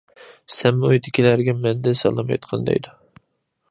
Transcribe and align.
سەنمۇ 0.55 0.89
ئۆيدىكىلەرگە 0.93 1.57
مەندىن 1.67 2.01
سالام 2.03 2.35
ئېيتقىن 2.35 2.69
دەيدۇ. 2.73 3.01